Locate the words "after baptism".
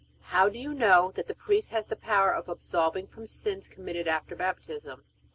4.07-5.01